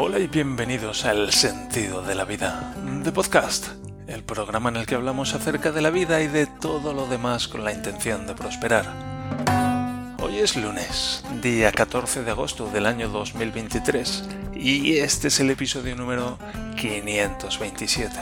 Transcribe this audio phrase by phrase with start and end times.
[0.00, 3.66] Hola y bienvenidos a El Sentido de la Vida, de Podcast,
[4.06, 7.48] el programa en el que hablamos acerca de la vida y de todo lo demás
[7.48, 8.86] con la intención de prosperar.
[10.22, 15.96] Hoy es lunes, día 14 de agosto del año 2023, y este es el episodio
[15.96, 16.38] número
[16.76, 18.20] 527.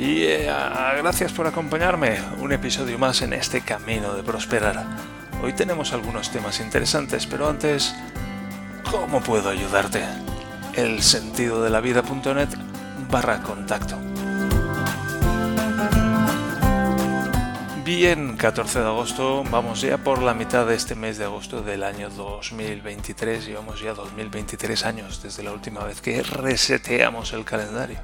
[0.00, 0.52] Y eh,
[0.98, 4.86] gracias por acompañarme, un episodio más en este camino de prosperar.
[5.40, 7.94] Hoy tenemos algunos temas interesantes, pero antes,
[8.90, 10.02] ¿cómo puedo ayudarte?
[10.74, 12.48] El sentido de la vida.net
[13.08, 13.96] barra contacto.
[17.84, 21.84] Bien, 14 de agosto, vamos ya por la mitad de este mes de agosto del
[21.84, 23.46] año 2023.
[23.46, 28.00] Llevamos ya 2023 años desde la última vez que reseteamos el calendario.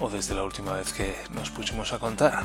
[0.00, 2.42] O desde la última vez que nos pusimos a contar.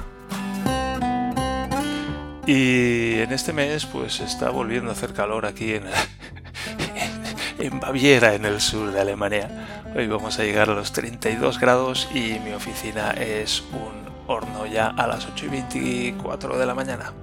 [2.51, 5.73] Y en este mes pues está volviendo a hacer calor aquí
[7.59, 9.83] en, Baviera, en el sur de Alemania.
[9.95, 14.87] Hoy vamos a llegar a los 32 grados y mi oficina es un horno ya
[14.87, 17.13] a las 8 y 24 de la mañana.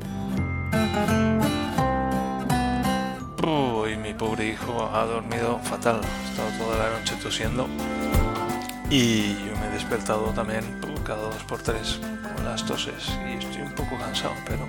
[3.44, 7.66] Uy, mi pobre hijo ha dormido fatal, ha estado toda la noche tosiendo
[8.90, 12.00] y yo me he despertado también cada dos por tres
[12.34, 14.68] con las toses y estoy un poco cansado, pero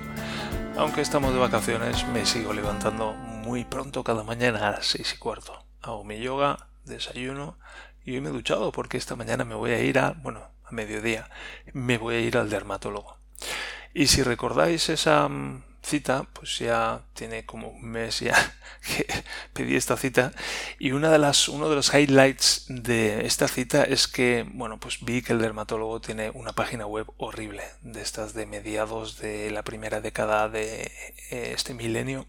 [0.76, 5.18] aunque estamos de vacaciones, me sigo levantando muy pronto cada mañana a las seis y
[5.18, 5.64] cuarto.
[5.82, 7.58] Hago mi yoga, desayuno
[8.04, 10.70] y hoy me he duchado porque esta mañana me voy a ir a, bueno, a
[10.70, 11.28] mediodía,
[11.72, 13.16] me voy a ir al dermatólogo.
[13.92, 18.34] Y si recordáis esa mm, cita, pues ya tiene como un mes ya
[18.86, 19.06] que
[19.52, 20.32] pedí esta cita
[20.78, 24.98] y una de las, uno de los highlights de esta cita es que, bueno, pues
[25.04, 29.62] vi que el dermatólogo tiene una página web horrible, de estas de mediados de la
[29.62, 30.92] primera década de
[31.30, 32.26] eh, este milenio.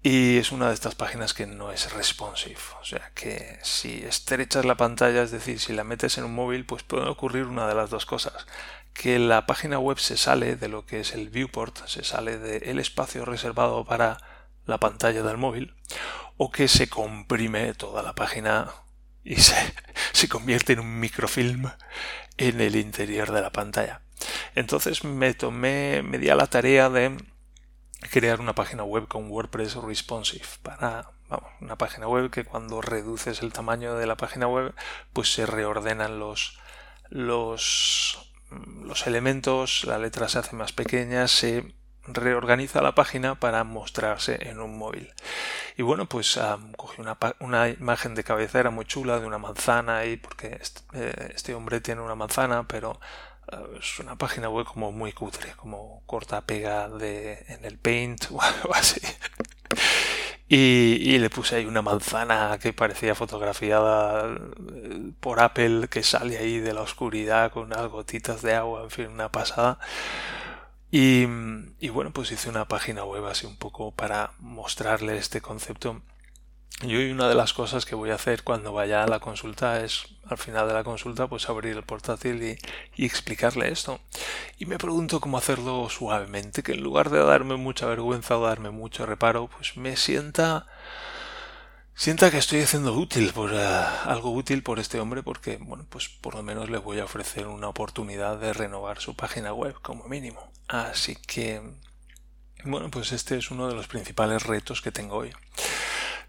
[0.00, 2.60] Y es una de estas páginas que no es responsive.
[2.80, 6.64] O sea que si estrechas la pantalla, es decir, si la metes en un móvil,
[6.64, 8.46] pues puede ocurrir una de las dos cosas
[8.98, 12.80] que la página web se sale de lo que es el viewport, se sale del
[12.80, 14.18] espacio reservado para
[14.66, 15.76] la pantalla del móvil,
[16.36, 18.72] o que se comprime toda la página
[19.22, 19.54] y se,
[20.12, 21.70] se convierte en un microfilm
[22.38, 24.02] en el interior de la pantalla.
[24.56, 27.16] Entonces me tomé, me di a la tarea de
[28.10, 33.42] crear una página web con WordPress responsive para vamos, una página web que cuando reduces
[33.42, 34.74] el tamaño de la página web
[35.12, 36.58] pues se reordenan los
[37.10, 41.74] los los elementos, la letra se hace más pequeña, se
[42.12, 45.12] reorganiza la página para mostrarse en un móvil.
[45.76, 46.38] Y bueno, pues
[46.76, 50.60] cogí una, una, imagen de cabecera muy chula de una manzana y porque
[50.94, 52.98] eh, este, hombre tiene una manzana, pero
[53.52, 58.24] eh, es una página web como muy cutre, como corta pega de, en el paint
[58.30, 59.00] o algo así.
[60.50, 64.34] Y, le puse ahí una manzana que parecía fotografiada
[64.74, 68.90] eh, por Apple que sale ahí de la oscuridad con unas gotitas de agua, en
[68.90, 69.78] fin, una pasada.
[70.90, 71.26] Y,
[71.80, 76.00] y bueno, pues hice una página web así un poco para mostrarle este concepto
[76.82, 79.82] y hoy una de las cosas que voy a hacer cuando vaya a la consulta
[79.84, 82.58] es, al final de la consulta, pues abrir el portátil y,
[82.94, 84.00] y, explicarle esto.
[84.58, 88.70] Y me pregunto cómo hacerlo suavemente, que en lugar de darme mucha vergüenza o darme
[88.70, 90.66] mucho reparo, pues me sienta
[91.98, 93.58] sienta que estoy haciendo útil por eh,
[94.04, 97.48] algo útil por este hombre porque bueno pues por lo menos le voy a ofrecer
[97.48, 101.60] una oportunidad de renovar su página web como mínimo así que
[102.64, 105.32] bueno pues este es uno de los principales retos que tengo hoy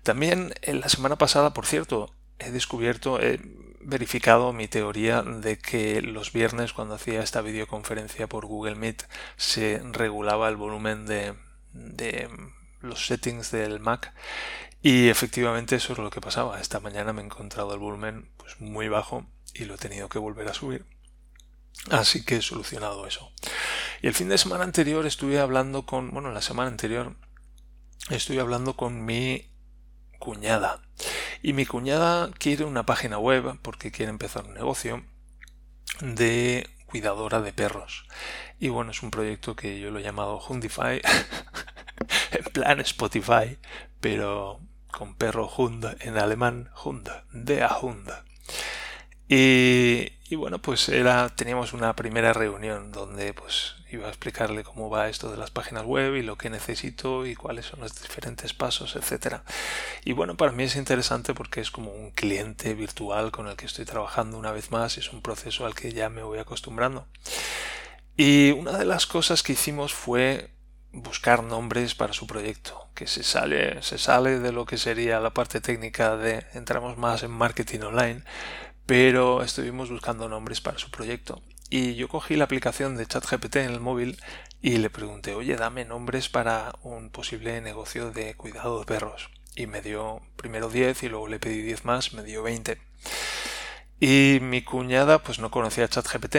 [0.03, 3.39] también en la semana pasada, por cierto, he descubierto, he
[3.81, 9.03] verificado mi teoría de que los viernes cuando hacía esta videoconferencia por Google Meet
[9.37, 11.33] se regulaba el volumen de,
[11.73, 12.29] de
[12.81, 14.13] los settings del Mac
[14.81, 16.59] y efectivamente eso es lo que pasaba.
[16.61, 20.19] Esta mañana me he encontrado el volumen pues muy bajo y lo he tenido que
[20.19, 20.85] volver a subir.
[21.89, 23.31] Así que he solucionado eso.
[24.01, 27.15] Y el fin de semana anterior estuve hablando con, bueno, la semana anterior
[28.09, 29.49] estuve hablando con mi
[30.19, 30.81] cuñada.
[31.41, 35.03] Y mi cuñada quiere una página web porque quiere empezar un negocio
[36.01, 38.05] de cuidadora de perros.
[38.59, 41.01] Y bueno, es un proyecto que yo lo he llamado Hundify,
[42.31, 43.57] en plan Spotify,
[43.99, 44.59] pero
[44.91, 48.09] con perro Hund en alemán, Hund, de a Hund.
[49.31, 50.91] Y, bueno, pues
[51.35, 55.83] teníamos una primera reunión donde pues iba a explicarle cómo va esto de las páginas
[55.83, 59.43] web y lo que necesito y cuáles son los diferentes pasos, etcétera.
[60.05, 63.65] Y bueno, para mí es interesante porque es como un cliente virtual con el que
[63.65, 67.07] estoy trabajando una vez más y es un proceso al que ya me voy acostumbrando.
[68.15, 70.51] Y una de las cosas que hicimos fue
[70.91, 75.33] buscar nombres para su proyecto, que se sale, se sale de lo que sería la
[75.33, 78.23] parte técnica de entramos más en marketing online,
[78.85, 81.41] pero estuvimos buscando nombres para su proyecto.
[81.69, 84.19] Y yo cogí la aplicación de ChatGPT en el móvil
[84.61, 89.29] y le pregunté, oye, dame nombres para un posible negocio de cuidado de perros.
[89.55, 92.79] Y me dio primero 10 y luego le pedí 10 más, me dio 20.
[93.99, 96.37] Y mi cuñada pues no conocía ChatGPT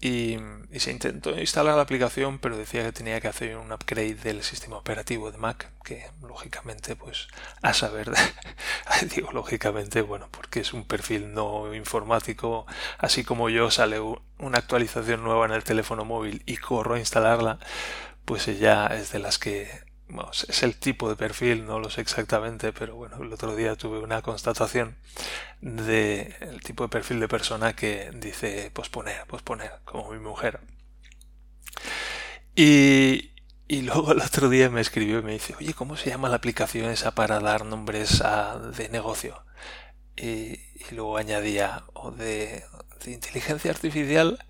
[0.00, 0.38] y,
[0.78, 4.76] se intentó instalar la aplicación pero decía que tenía que hacer un upgrade del sistema
[4.76, 7.26] operativo de Mac que lógicamente pues
[7.62, 8.12] a saber
[9.14, 12.66] digo lógicamente bueno porque es un perfil no informático
[12.98, 13.98] así como yo sale
[14.38, 17.58] una actualización nueva en el teléfono móvil y corro a instalarla
[18.24, 19.87] pues ella es de las que
[20.48, 23.98] es el tipo de perfil, no lo sé exactamente, pero bueno, el otro día tuve
[23.98, 24.96] una constatación
[25.60, 30.60] de el tipo de perfil de persona que dice posponer, posponer, como mi mujer.
[32.54, 33.32] Y,
[33.68, 36.36] y luego el otro día me escribió y me dice, oye, ¿cómo se llama la
[36.36, 39.44] aplicación esa para dar nombres a, de negocio?
[40.16, 40.58] Y,
[40.92, 42.64] luego añadía, o de,
[43.04, 44.44] de inteligencia artificial.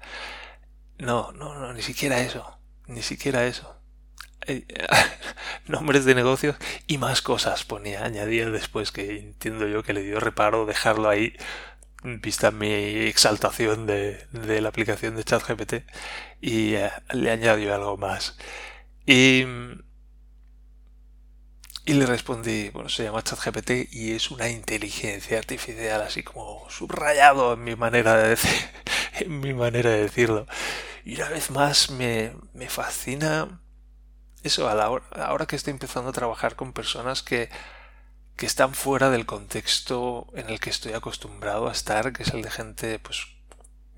[0.99, 3.78] No, no, no, ni siquiera eso, ni siquiera eso.
[4.47, 4.65] Eh,
[5.67, 6.57] nombres de negocios
[6.87, 11.35] y más cosas ponía, añadía después que entiendo yo que le dio reparo dejarlo ahí
[12.03, 14.27] vista mi exaltación de,
[14.61, 15.75] la aplicación de ChatGPT
[16.41, 18.37] y eh, le añadió algo más.
[19.07, 19.45] Y,
[21.85, 27.55] y le respondí bueno se llama ChatGPT y es una inteligencia artificial así como subrayado
[27.55, 28.71] en mi manera de decir,
[29.21, 30.47] en mi manera de decirlo.
[31.05, 33.61] Y una vez más me, me fascina
[34.43, 37.51] eso, a la hora, ahora que estoy empezando a trabajar con personas que,
[38.37, 42.43] que están fuera del contexto en el que estoy acostumbrado a estar, que es el
[42.43, 43.27] de gente pues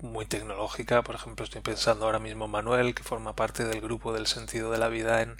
[0.01, 1.01] muy tecnológica.
[1.03, 4.71] Por ejemplo, estoy pensando ahora mismo en Manuel, que forma parte del grupo del sentido
[4.71, 5.37] de la vida en,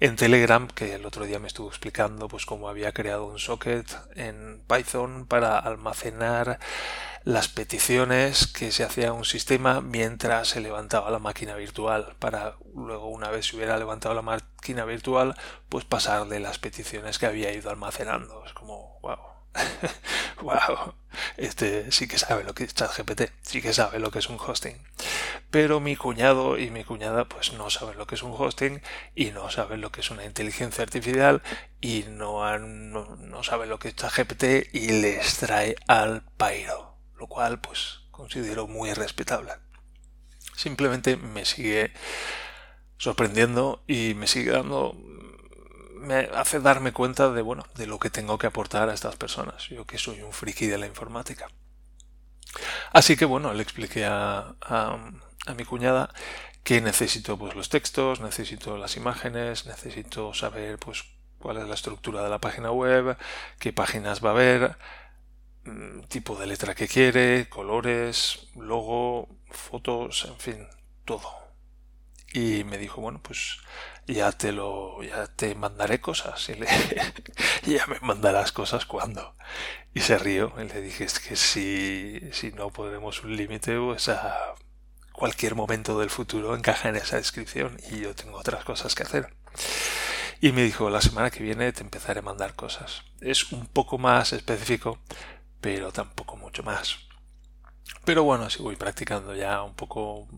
[0.00, 3.86] en Telegram, que el otro día me estuvo explicando pues cómo había creado un socket
[4.14, 6.58] en Python para almacenar
[7.24, 13.08] las peticiones que se hacía un sistema mientras se levantaba la máquina virtual para luego
[13.08, 15.34] una vez se hubiera levantado la máquina virtual
[15.68, 19.35] pues pasarle las peticiones que había ido almacenando es como wow
[20.42, 20.94] wow
[21.36, 24.38] este sí que sabe lo que es ChatGPT sí que sabe lo que es un
[24.38, 24.76] hosting
[25.50, 28.82] pero mi cuñado y mi cuñada pues no saben lo que es un hosting
[29.14, 31.42] y no saben lo que es una inteligencia artificial
[31.80, 37.26] y no, no, no saben lo que es ChatGPT y les trae al pairo lo
[37.26, 39.52] cual pues considero muy respetable.
[40.54, 41.92] Simplemente me sigue
[42.98, 44.96] sorprendiendo y me sigue dando
[46.06, 49.68] me hace darme cuenta de bueno de lo que tengo que aportar a estas personas
[49.68, 51.48] yo que soy un friki de la informática
[52.92, 54.98] así que bueno le expliqué a, a,
[55.56, 56.12] mi cuñada
[56.62, 61.04] que necesito pues los textos necesito las imágenes necesito saber pues
[61.38, 63.16] cuál es la estructura de la página web
[63.58, 64.76] qué páginas va a haber
[65.66, 70.68] Mm, tipo de letra que quiere, colores, logo, fotos, en fin,
[71.04, 71.45] todo.
[72.32, 73.58] Y me dijo, bueno, pues
[74.06, 76.48] ya te lo, ya te mandaré cosas.
[76.48, 76.66] Y le,
[77.66, 79.36] ya me mandarás cosas cuando.
[79.94, 80.52] Y se rió.
[80.58, 84.54] Y le dije, es que si, si no podremos un límite, pues a
[85.12, 87.78] cualquier momento del futuro encaja en esa descripción.
[87.90, 89.34] Y yo tengo otras cosas que hacer.
[90.40, 93.02] Y me dijo, la semana que viene te empezaré a mandar cosas.
[93.20, 94.98] Es un poco más específico
[95.66, 96.96] pero tampoco mucho más.
[98.04, 100.28] Pero bueno, así voy practicando ya un poco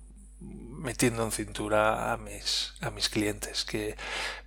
[0.40, 3.96] metiendo en cintura a mis, a mis clientes, que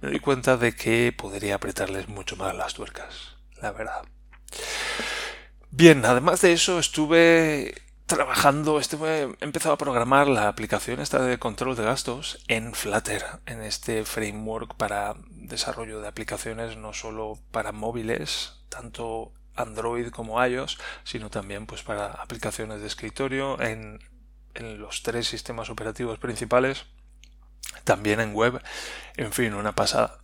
[0.01, 4.03] me doy cuenta de que podría apretarles mucho más las tuercas, la verdad.
[5.69, 11.39] Bien, además de eso estuve trabajando, estuve, he empezado a programar la aplicación esta de
[11.39, 17.71] control de gastos en Flutter, en este framework para desarrollo de aplicaciones no solo para
[17.71, 23.62] móviles, tanto Android como iOS, sino también pues para aplicaciones de escritorio
[24.55, 26.86] en, los tres sistemas operativos principales
[27.84, 28.62] también en web,
[29.17, 30.20] en fin, una pasada.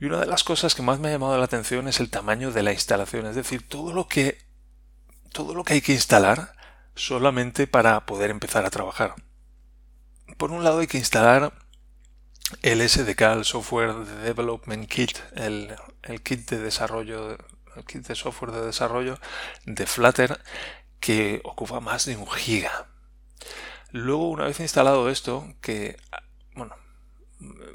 [0.00, 2.50] Y una de las cosas que más me ha llamado la atención es el tamaño
[2.50, 4.38] de la instalación, es decir, todo lo que
[5.32, 6.54] todo lo que hay que instalar
[6.94, 9.14] solamente para poder empezar a trabajar.
[10.36, 11.52] Por un lado hay que instalar
[12.62, 17.36] el SDK, el Software Development Kit, el, el kit de desarrollo
[17.76, 19.18] el kit de software de desarrollo
[19.66, 20.40] de Flutter
[21.00, 22.86] que ocupa más de un giga.
[23.90, 25.96] Luego, una vez instalado esto, que,
[26.54, 26.74] bueno,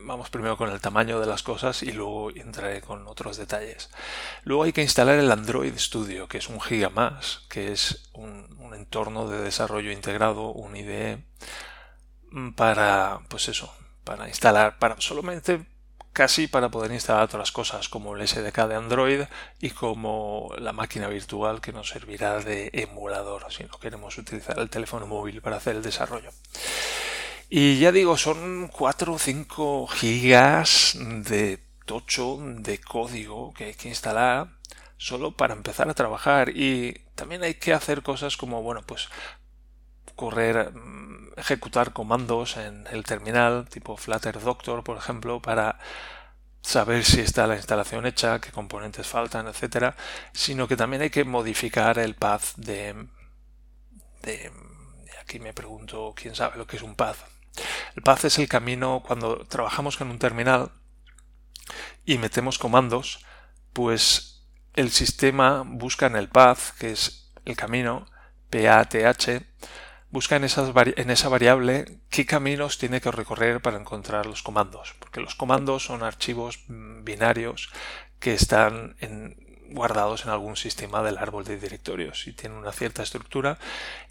[0.02, 3.90] vamos primero con el tamaño de las cosas y luego entraré con otros detalles.
[4.44, 8.58] Luego hay que instalar el Android Studio, que es un giga más, que es un,
[8.60, 11.24] un entorno de desarrollo integrado, un IDE,
[12.56, 13.74] para, pues eso,
[14.04, 15.66] para instalar, para solamente
[16.20, 19.22] casi para poder instalar otras cosas como el SDK de Android
[19.62, 24.70] y como la máquina virtual que nos servirá de emulador si no queremos utilizar el
[24.70, 26.32] teléfono móvil para hacer el desarrollo.
[27.50, 33.88] Y ya digo, son 4 o 5 gigas de tocho de código que hay que
[33.88, 34.50] instalar
[34.98, 39.08] solo para empezar a trabajar y también hay que hacer cosas como, bueno, pues
[40.28, 45.80] mm, ejecutar comandos en el terminal, tipo Flutter Doctor, por ejemplo, para
[46.62, 49.96] saber si está la instalación hecha, qué componentes faltan, etcétera,
[50.34, 53.08] sino que también hay que modificar el path de,
[54.24, 54.52] de
[55.22, 57.18] aquí me pregunto quién sabe lo que es un path.
[57.96, 60.72] El path es el camino cuando trabajamos con un terminal
[62.06, 63.26] y metemos comandos,
[63.74, 68.06] pues el sistema busca en el path, que es el camino,
[68.50, 69.44] PATH,
[70.12, 75.36] busca en, esa variable qué caminos tiene que recorrer para encontrar los comandos, porque los
[75.36, 77.70] comandos son archivos mm, binarios
[78.20, 78.96] que están
[79.72, 83.58] guardados en algún sistema del árbol de directorios y tienen una cierta estructura.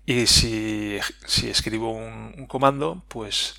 [0.06, 0.98] Y si,
[1.44, 3.56] escribo un, comando pues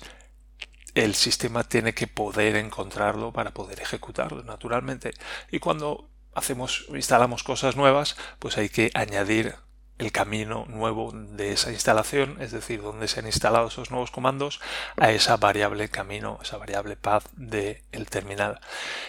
[0.94, 5.12] el sistema tiene que poder encontrarlo para poder ejecutarlo naturalmente.
[5.50, 9.54] Y cuando hacemos instalamos cosas nuevas pues hay que añadir
[10.00, 14.60] el camino nuevo de esa instalación, es decir, donde se han instalado esos nuevos comandos,
[14.96, 18.60] a esa variable camino, esa variable path del terminal.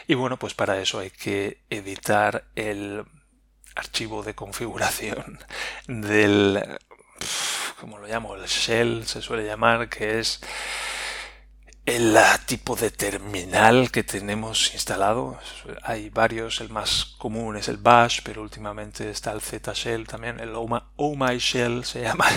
[0.07, 3.05] Y bueno, pues para eso hay que editar el
[3.75, 5.39] archivo de configuración
[5.87, 6.77] del,
[7.79, 10.41] como lo llamo, el shell se suele llamar, que es
[11.85, 15.39] el tipo de terminal que tenemos instalado.
[15.83, 20.39] Hay varios, el más común es el Bash, pero últimamente está el Z Shell también,
[20.39, 22.27] el Oh My, Shell se llama.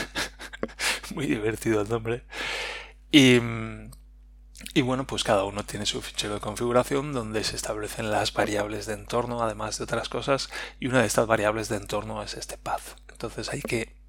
[1.15, 2.25] Muy divertido el nombre.
[3.13, 3.39] Y,
[4.73, 8.87] y bueno, pues cada uno tiene su fichero de configuración donde se establecen las variables
[8.87, 10.49] de entorno, además de otras cosas,
[10.81, 12.99] y una de estas variables de entorno es este path.
[13.11, 14.04] Entonces hay que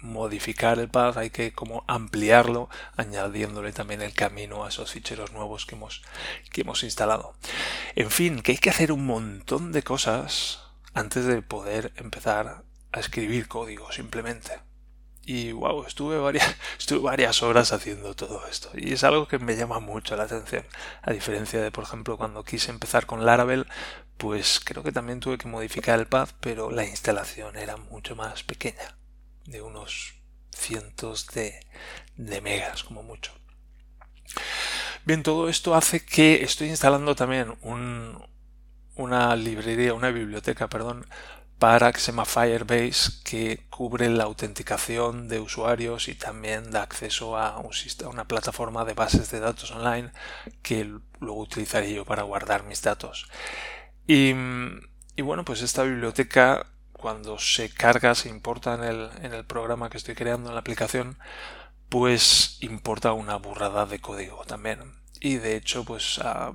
[0.00, 5.66] modificar el path, hay que como ampliarlo, añadiéndole también el camino a esos ficheros nuevos
[5.66, 6.02] que hemos,
[6.52, 7.34] que hemos instalado.
[7.94, 10.60] En fin, que hay que hacer un montón de cosas
[10.94, 14.60] antes de poder empezar a escribir código simplemente.
[15.22, 18.70] Y wow, estuve varias, estuve varias horas haciendo todo esto.
[18.74, 20.64] Y es algo que me llama mucho la atención.
[21.02, 23.66] A diferencia de, por ejemplo, cuando quise empezar con Laravel,
[24.18, 28.44] pues creo que también tuve que modificar el path, pero la instalación era mucho más
[28.44, 28.96] pequeña
[29.46, 30.14] de unos
[30.50, 31.60] cientos de,
[32.16, 33.32] megas como mucho.
[35.04, 37.54] Bien, todo esto hace que estoy instalando también
[38.96, 41.06] una librería, una biblioteca, perdón,
[41.58, 47.38] para que se llama Firebase que cubre la autenticación de usuarios y también da acceso
[47.38, 47.62] a,
[48.10, 50.10] una plataforma de bases de datos online
[50.62, 50.84] que
[51.20, 53.28] luego utilizaré yo para guardar mis datos.
[54.06, 54.34] Y,
[55.16, 59.90] y bueno, pues esta biblioteca cuando se carga, se importa en el, en el programa
[59.90, 61.18] que estoy creando en la aplicación,
[61.88, 64.94] pues importa una burrada de código también.
[65.20, 66.52] Y de hecho, pues ah,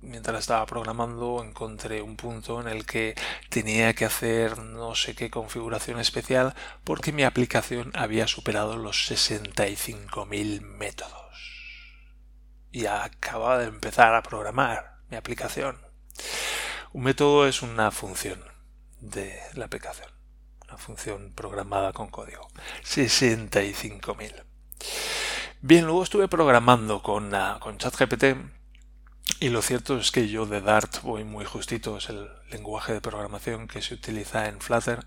[0.00, 3.14] mientras estaba programando encontré un punto en el que
[3.48, 10.60] tenía que hacer no sé qué configuración especial porque mi aplicación había superado los 65.000
[10.60, 11.14] métodos.
[12.70, 15.78] Y acababa de empezar a programar mi aplicación.
[16.92, 18.53] Un método es una función
[19.10, 20.08] de la aplicación.
[20.66, 22.48] Una función programada con código.
[22.84, 24.42] 65.000.
[25.60, 28.24] Bien, luego estuve programando con, uh, con ChatGPT
[29.40, 33.00] y lo cierto es que yo de Dart voy muy justito, es el lenguaje de
[33.00, 35.06] programación que se utiliza en Flutter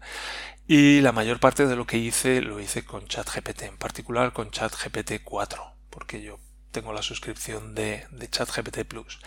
[0.68, 4.52] y la mayor parte de lo que hice lo hice con ChatGPT, en particular con
[4.52, 6.40] ChatGPT 4, porque yo
[6.72, 9.20] tengo la suscripción de, de ChatGPT Plus.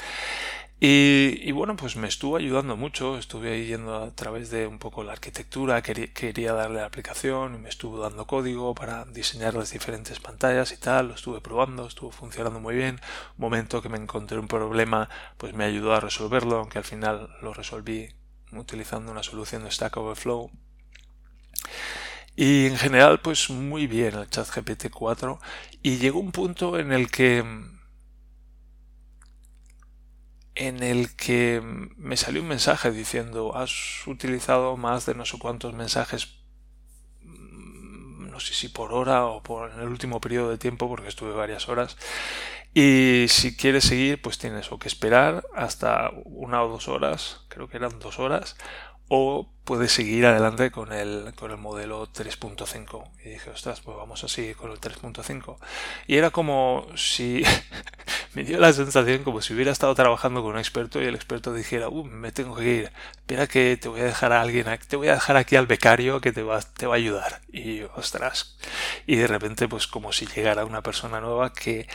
[0.83, 5.13] Y, bueno, pues me estuvo ayudando mucho, estuve yendo a través de un poco la
[5.13, 10.73] arquitectura, quería, darle la aplicación y me estuvo dando código para diseñar las diferentes pantallas
[10.73, 12.99] y tal, lo estuve probando, estuvo funcionando muy bien.
[13.37, 17.29] Un momento que me encontré un problema, pues me ayudó a resolverlo, aunque al final
[17.43, 18.09] lo resolví
[18.53, 20.51] utilizando una solución de Stack Overflow.
[22.37, 25.41] Y en general, pues muy bien el chat GPT 4
[25.83, 27.45] y llegó un punto en el que
[30.61, 31.63] en el que
[31.97, 36.45] me salió un mensaje diciendo has utilizado más de no sé cuántos mensajes
[37.23, 41.09] mm, no sé si por hora o por en el último periodo de tiempo porque
[41.09, 41.97] estuve varias horas
[42.75, 47.67] y si quieres seguir pues tienes o que esperar hasta una o dos horas creo
[47.67, 48.57] que eran dos horas
[49.13, 53.11] o puedes seguir adelante con el, con el modelo 3.5.
[53.25, 55.57] Y dije, ostras, pues vamos a seguir con el 3.5.
[56.07, 57.43] Y era como si
[58.35, 61.53] me dio la sensación como si hubiera estado trabajando con un experto y el experto
[61.53, 64.95] dijera, uh, me tengo que ir, espera que te voy a dejar a alguien, te
[64.95, 67.41] voy a dejar aquí al becario que te va, te va a ayudar.
[67.53, 68.57] Y ostras,
[69.09, 71.89] y de repente pues como si llegara una persona nueva que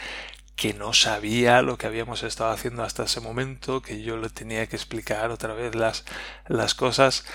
[0.55, 4.67] que no sabía lo que habíamos estado haciendo hasta ese momento, que yo le tenía
[4.67, 6.05] que explicar otra vez las,
[6.47, 7.25] las cosas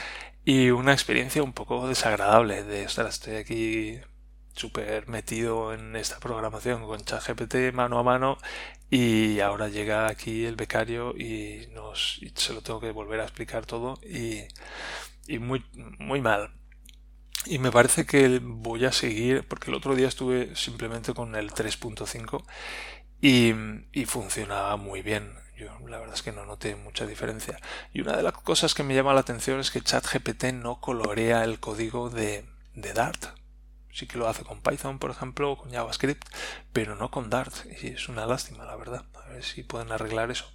[0.44, 4.00] y una experiencia un poco desagradable de estar estoy aquí
[4.54, 8.38] súper metido en esta programación con ChatGPT mano a mano
[8.90, 13.66] y ahora llega aquí el becario y nos se lo tengo que volver a explicar
[13.66, 14.40] todo y,
[15.28, 15.64] y muy
[15.98, 16.50] muy mal
[17.46, 21.52] y me parece que voy a seguir porque el otro día estuve simplemente con el
[21.52, 22.42] 3.5
[23.20, 23.54] y,
[23.92, 25.32] y funcionaba muy bien.
[25.56, 27.58] Yo la verdad es que no noté mucha diferencia.
[27.92, 31.44] Y una de las cosas que me llama la atención es que ChatGPT no colorea
[31.44, 33.36] el código de, de Dart.
[33.92, 36.26] Sí que lo hace con Python, por ejemplo, o con JavaScript,
[36.72, 37.52] pero no con Dart.
[37.82, 39.04] Y es una lástima, la verdad.
[39.14, 40.46] A ver si pueden arreglar eso.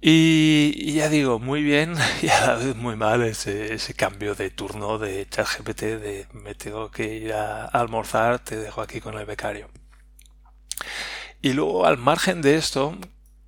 [0.00, 4.50] Y, ya digo, muy bien y a la vez muy mal ese, ese cambio de
[4.50, 9.24] turno de ChatGPT de me tengo que ir a almorzar, te dejo aquí con el
[9.24, 9.70] becario.
[11.44, 12.96] Y luego, al margen de esto,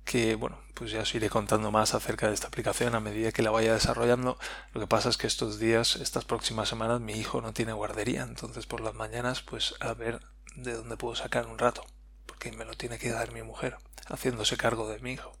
[0.05, 3.41] que bueno, pues ya os iré contando más acerca de esta aplicación a medida que
[3.41, 4.37] la vaya desarrollando.
[4.71, 8.21] Lo que pasa es que estos días, estas próximas semanas, mi hijo no tiene guardería,
[8.21, 10.19] entonces por las mañanas, pues a ver
[10.55, 11.87] de dónde puedo sacar un rato,
[12.27, 15.35] porque me lo tiene que dar mi mujer, haciéndose cargo de mi hijo.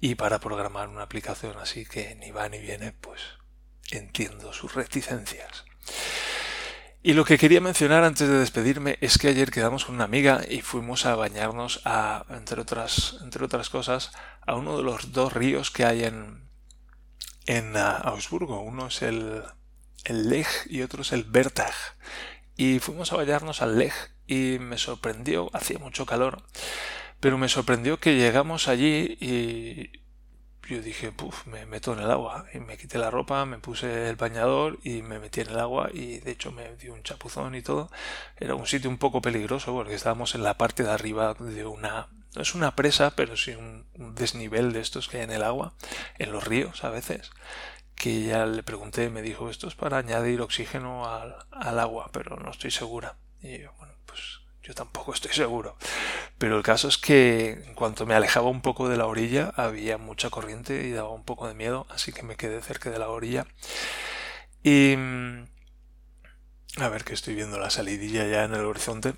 [0.00, 3.20] Y para programar una aplicación así que ni va ni viene, pues
[3.90, 5.66] entiendo sus reticencias.
[7.06, 10.40] Y lo que quería mencionar antes de despedirme es que ayer quedamos con una amiga
[10.48, 14.12] y fuimos a bañarnos a, entre otras, entre otras cosas,
[14.46, 16.48] a uno de los dos ríos que hay en,
[17.44, 18.62] en ah, Augsburgo.
[18.62, 19.42] Uno es el,
[20.04, 21.74] el Lech y otro es el Bertag.
[22.56, 26.42] Y fuimos a bañarnos al Lech y me sorprendió, hacía mucho calor,
[27.20, 30.03] pero me sorprendió que llegamos allí y
[30.68, 32.46] yo dije, puff, me meto en el agua.
[32.52, 35.90] Y me quité la ropa, me puse el bañador y me metí en el agua
[35.92, 37.90] y de hecho me dio un chapuzón y todo.
[38.38, 42.08] Era un sitio un poco peligroso porque estábamos en la parte de arriba de una...
[42.34, 45.74] No es una presa, pero sí un, desnivel de estos que hay en el agua,
[46.18, 47.30] en los ríos a veces.
[47.94, 52.36] Que ya le pregunté, me dijo, esto es para añadir oxígeno al, al agua, pero
[52.36, 53.16] no estoy segura.
[53.40, 53.93] Y bueno,
[54.64, 55.76] yo tampoco estoy seguro.
[56.38, 59.98] Pero el caso es que en cuanto me alejaba un poco de la orilla había
[59.98, 63.08] mucha corriente y daba un poco de miedo, así que me quedé cerca de la
[63.08, 63.46] orilla.
[64.62, 64.96] Y...
[64.96, 65.44] Mm,
[66.78, 69.14] a ver que estoy viendo la salidilla ya en el horizonte.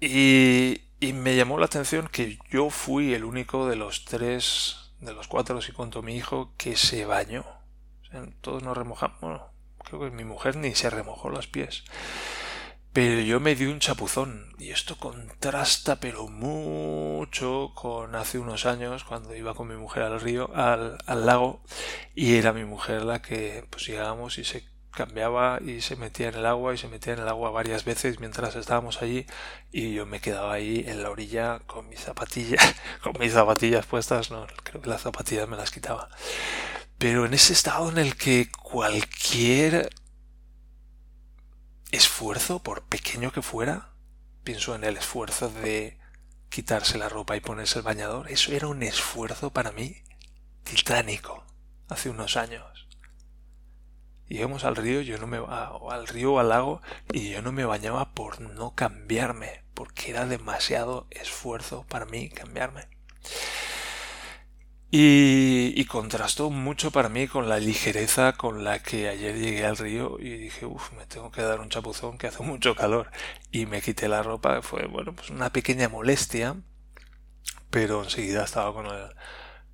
[0.00, 5.14] Y, y me llamó la atención que yo fui el único de los tres, de
[5.14, 7.44] los cuatro, si cuento mi hijo, que se bañó.
[8.42, 9.18] todos nos remojamos.
[9.20, 9.50] Bueno,
[9.82, 11.84] creo que mi mujer ni se remojó los pies.
[13.00, 19.04] Pero yo me di un chapuzón y esto contrasta pero mucho con hace unos años
[19.04, 21.62] cuando iba con mi mujer al río, al, al lago
[22.16, 26.34] y era mi mujer la que pues llegábamos y se cambiaba y se metía en
[26.34, 29.26] el agua y se metía en el agua varias veces mientras estábamos allí
[29.70, 34.32] y yo me quedaba ahí en la orilla con mis zapatillas, con mis zapatillas puestas,
[34.32, 36.08] no, creo que las zapatillas me las quitaba.
[36.98, 39.88] Pero en ese estado en el que cualquier
[41.90, 43.92] esfuerzo, por pequeño que fuera,
[44.44, 45.98] pienso en el esfuerzo de
[46.48, 50.02] quitarse la ropa y ponerse el bañador, eso era un esfuerzo para mí
[50.64, 51.44] titánico
[51.88, 52.88] hace unos años.
[54.28, 57.64] Íbamos al río, yo no me al río o al lago y yo no me
[57.64, 62.88] bañaba por no cambiarme, porque era demasiado esfuerzo para mí cambiarme.
[64.90, 70.18] Y, contrastó mucho para mí con la ligereza con la que ayer llegué al río
[70.18, 73.10] y dije, uff, me tengo que dar un chapuzón que hace mucho calor.
[73.52, 76.56] Y me quité la ropa, fue, bueno, pues una pequeña molestia,
[77.70, 79.10] pero enseguida estaba con el,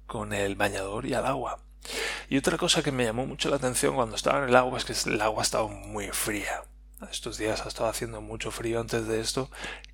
[0.07, 1.61] con el bañador y al agua.
[2.29, 4.85] Y otra cosa que me llamó mucho la atención cuando estaba en el agua es
[4.85, 6.65] que el agua estaba muy fría.
[7.11, 9.51] Estos días ha estado haciendo mucho frío antes de esto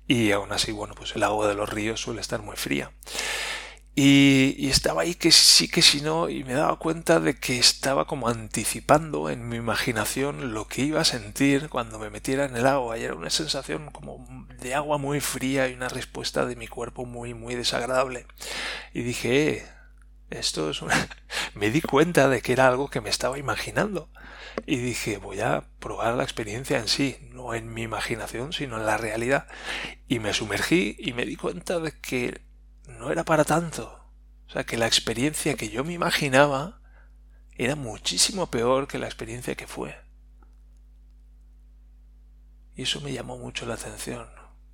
[0.07, 2.91] y aún así, bueno, pues el agua de los ríos suele estar muy fría.
[3.93, 8.05] Y, estaba ahí que sí que si no y me daba cuenta de que estaba
[8.07, 12.67] como anticipando en mi imaginación lo que iba a sentir cuando me metiera en el
[12.67, 12.97] agua.
[12.97, 17.05] Y era una sensación como de agua muy fría y una respuesta de mi cuerpo
[17.05, 18.25] muy muy desagradable.
[18.93, 19.65] Y dije eh,
[20.31, 20.95] esto es una...
[21.55, 24.09] me di cuenta de que era algo que me estaba imaginando
[24.65, 28.85] y dije voy a probar la experiencia en sí no en mi imaginación sino en
[28.85, 29.47] la realidad
[30.07, 32.41] y me sumergí y me di cuenta de que
[32.99, 33.99] no era para tanto.
[34.47, 36.81] O sea, que la experiencia que yo me imaginaba
[37.55, 39.95] era muchísimo peor que la experiencia que fue.
[42.75, 44.27] Y eso me llamó mucho la atención.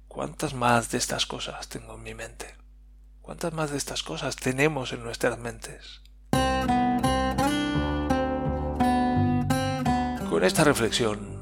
[0.08, 2.56] ¿Cuántas más de estas cosas tengo en mi mente?
[3.22, 6.02] ¿Cuántas más de estas cosas tenemos en nuestras mentes?
[10.30, 11.38] Con esta reflexión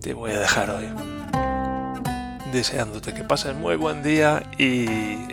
[0.00, 1.21] te voy a dejar hoy
[2.52, 4.84] deseándote que pases muy buen día y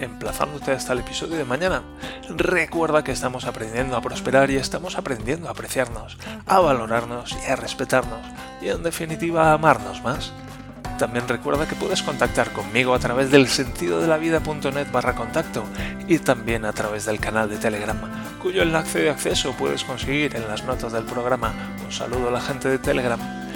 [0.02, 1.84] emplazándote hasta el episodio de mañana.
[2.30, 7.58] Recuerda que estamos aprendiendo a prosperar y estamos aprendiendo a apreciarnos, a valorarnos y a
[7.58, 8.22] respetarnos
[8.62, 10.32] y en definitiva a amarnos más.
[10.98, 15.64] También recuerda que puedes contactar conmigo a través del sentido de la vida.net barra contacto
[16.08, 17.98] y también a través del canal de Telegram,
[18.42, 21.54] cuyo enlace de acceso puedes conseguir en las notas del programa.
[21.86, 23.49] Un saludo a la gente de Telegram.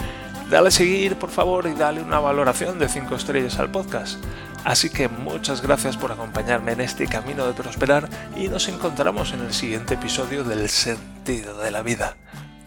[0.50, 4.22] Dale a seguir, por favor, y dale una valoración de 5 estrellas al podcast.
[4.64, 9.40] Así que muchas gracias por acompañarme en este camino de prosperar y nos encontramos en
[9.40, 12.16] el siguiente episodio del sentido de la vida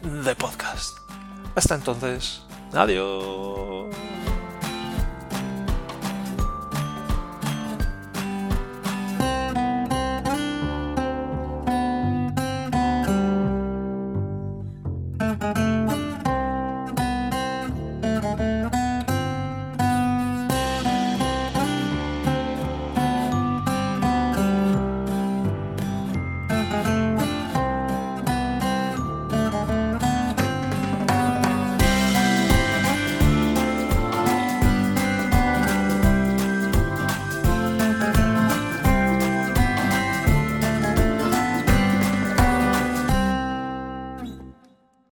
[0.03, 0.97] de podcast.
[1.55, 3.87] Hasta entonces, adiós.